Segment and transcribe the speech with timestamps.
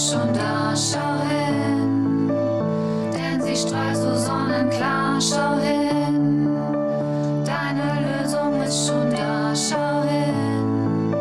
[0.00, 2.28] ist da, schau hin,
[3.12, 6.54] denn sie strahlt so sonnenklar, schau hin,
[7.44, 11.12] deine Lösung ist schon da, schau hin,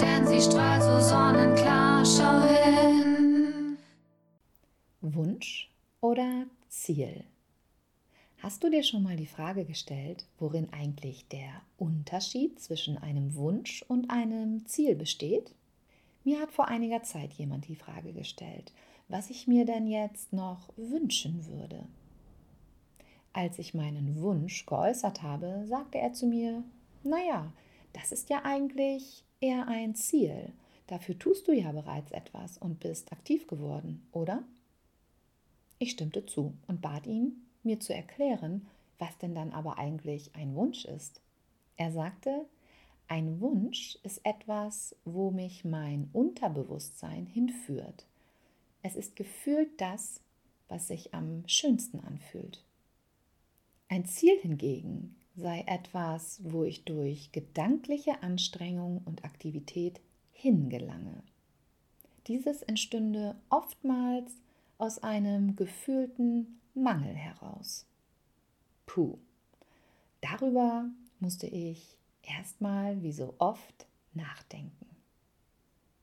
[0.00, 3.76] denn sie strahlt so sonnenklar, schau hin.
[5.00, 5.68] Wunsch
[6.00, 7.24] oder Ziel?
[8.38, 13.84] Hast du dir schon mal die Frage gestellt, worin eigentlich der Unterschied zwischen einem Wunsch
[13.88, 15.56] und einem Ziel besteht?
[16.26, 18.72] Mir hat vor einiger Zeit jemand die Frage gestellt,
[19.06, 21.86] was ich mir denn jetzt noch wünschen würde.
[23.32, 26.64] Als ich meinen Wunsch geäußert habe, sagte er zu mir,
[27.04, 27.52] naja,
[27.92, 30.52] das ist ja eigentlich eher ein Ziel.
[30.88, 34.42] Dafür tust du ja bereits etwas und bist aktiv geworden, oder?
[35.78, 38.66] Ich stimmte zu und bat ihn, mir zu erklären,
[38.98, 41.20] was denn dann aber eigentlich ein Wunsch ist.
[41.76, 42.46] Er sagte,
[43.08, 48.06] ein Wunsch ist etwas, wo mich mein Unterbewusstsein hinführt.
[48.82, 50.20] Es ist gefühlt das,
[50.68, 52.64] was sich am schönsten anfühlt.
[53.88, 60.00] Ein Ziel hingegen sei etwas, wo ich durch gedankliche Anstrengung und Aktivität
[60.32, 61.22] hingelange.
[62.26, 64.32] Dieses entstünde oftmals
[64.78, 67.86] aus einem gefühlten Mangel heraus.
[68.86, 69.18] Puh,
[70.20, 71.96] darüber musste ich
[72.26, 74.86] erstmal, wie so oft, nachdenken.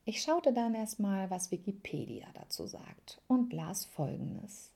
[0.04, 4.70] Ich schaute dann erstmal, was Wikipedia dazu sagt und las Folgendes.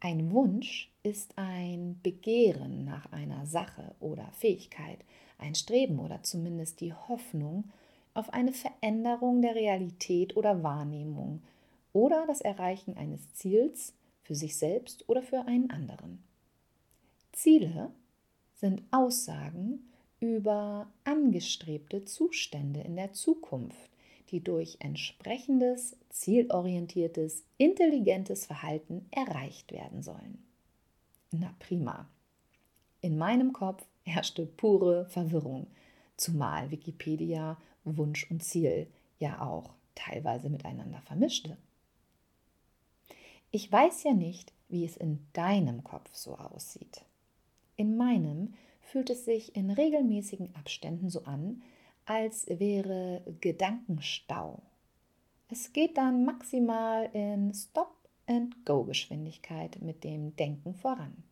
[0.00, 4.98] Ein Wunsch ist ein Begehren nach einer Sache oder Fähigkeit,
[5.38, 7.64] ein Streben oder zumindest die Hoffnung
[8.14, 11.42] auf eine Veränderung der Realität oder Wahrnehmung
[11.92, 16.22] oder das Erreichen eines Ziels für sich selbst oder für einen anderen.
[17.32, 17.90] Ziele
[18.54, 19.88] sind Aussagen
[20.20, 23.90] über angestrebte Zustände in der Zukunft,
[24.30, 30.44] die durch entsprechendes, zielorientiertes, intelligentes Verhalten erreicht werden sollen.
[31.30, 32.08] Na prima.
[33.00, 35.68] In meinem Kopf herrschte pure Verwirrung,
[36.16, 38.88] zumal Wikipedia Wunsch und Ziel
[39.18, 41.56] ja auch teilweise miteinander vermischte.
[43.50, 47.04] Ich weiß ja nicht, wie es in deinem Kopf so aussieht.
[47.76, 48.54] In meinem
[48.90, 51.62] fühlt es sich in regelmäßigen Abständen so an,
[52.06, 54.62] als wäre Gedankenstau.
[55.50, 61.24] Es geht dann maximal in Stop-and-Go-Geschwindigkeit mit dem Denken voran.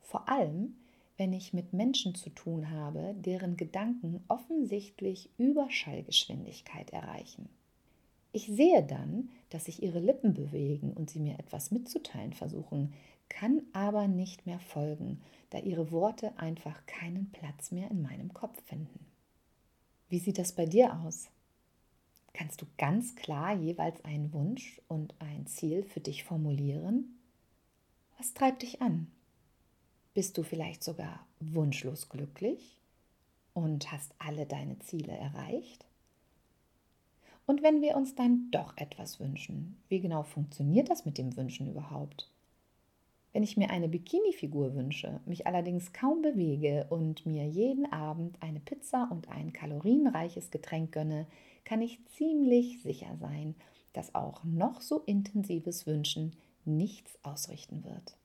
[0.00, 0.76] Vor allem,
[1.16, 7.48] wenn ich mit Menschen zu tun habe, deren Gedanken offensichtlich Überschallgeschwindigkeit erreichen.
[8.32, 12.94] Ich sehe dann, dass sich ihre Lippen bewegen und sie mir etwas mitzuteilen versuchen,
[13.28, 15.20] kann aber nicht mehr folgen,
[15.50, 19.06] da ihre Worte einfach keinen Platz mehr in meinem Kopf finden.
[20.08, 21.28] Wie sieht das bei dir aus?
[22.32, 27.18] Kannst du ganz klar jeweils einen Wunsch und ein Ziel für dich formulieren?
[28.16, 29.10] Was treibt dich an?
[30.14, 32.78] Bist du vielleicht sogar wunschlos glücklich
[33.52, 35.86] und hast alle deine Ziele erreicht?
[37.46, 41.68] Und wenn wir uns dann doch etwas wünschen, wie genau funktioniert das mit dem Wünschen
[41.68, 42.30] überhaupt?
[43.32, 48.60] Wenn ich mir eine Bikini-Figur wünsche, mich allerdings kaum bewege und mir jeden Abend eine
[48.60, 51.26] Pizza und ein kalorienreiches Getränk gönne,
[51.64, 53.54] kann ich ziemlich sicher sein,
[53.94, 58.16] dass auch noch so intensives Wünschen nichts ausrichten wird.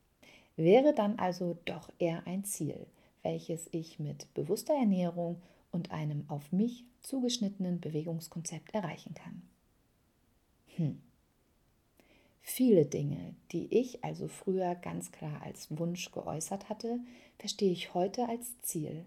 [0.57, 2.85] Wäre dann also doch eher ein Ziel,
[3.23, 5.41] welches ich mit bewusster Ernährung
[5.77, 9.43] und einem auf mich zugeschnittenen Bewegungskonzept erreichen kann.
[10.75, 10.99] Hm.
[12.41, 16.99] Viele Dinge, die ich also früher ganz klar als Wunsch geäußert hatte,
[17.37, 19.05] verstehe ich heute als Ziel.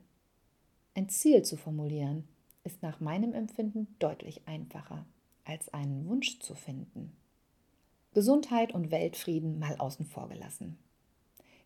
[0.94, 2.28] Ein Ziel zu formulieren
[2.62, 5.04] ist nach meinem Empfinden deutlich einfacher,
[5.44, 7.16] als einen Wunsch zu finden.
[8.14, 10.78] Gesundheit und Weltfrieden mal außen vor gelassen.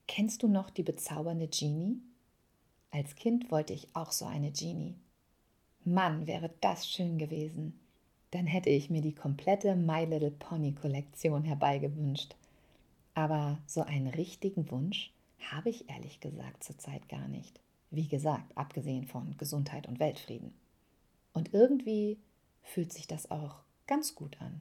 [0.07, 2.01] Kennst du noch die bezaubernde Genie?
[2.95, 4.95] Als Kind wollte ich auch so eine Genie.
[5.85, 7.81] Mann, wäre das schön gewesen.
[8.31, 12.37] Dann hätte ich mir die komplette My Little Pony Kollektion herbeigewünscht.
[13.15, 17.59] Aber so einen richtigen Wunsch habe ich ehrlich gesagt zurzeit gar nicht.
[17.91, 20.55] Wie gesagt, abgesehen von Gesundheit und Weltfrieden.
[21.33, 22.21] Und irgendwie
[22.63, 23.57] fühlt sich das auch
[23.89, 24.61] ganz gut an.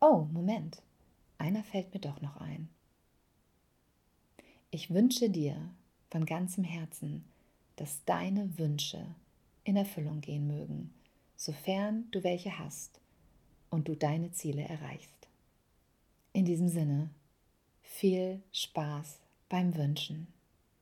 [0.00, 0.82] Oh, Moment.
[1.38, 2.68] Einer fällt mir doch noch ein.
[4.72, 5.70] Ich wünsche dir,
[6.12, 7.24] von ganzem Herzen,
[7.76, 9.02] dass deine Wünsche
[9.64, 10.92] in Erfüllung gehen mögen,
[11.36, 13.00] sofern du welche hast
[13.70, 15.28] und du deine Ziele erreichst.
[16.34, 17.08] In diesem Sinne,
[17.80, 20.26] viel Spaß beim Wünschen.